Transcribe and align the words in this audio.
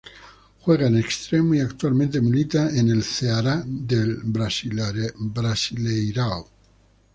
Juega 0.61 0.89
de 0.89 0.99
Extremo 0.99 1.53
y 1.53 1.59
actualmente 1.59 2.19
milita 2.21 2.71
en 2.75 2.89
el 2.89 3.03
Ceará 3.03 3.61
del 3.67 4.15
Brasileirão. 4.23 6.43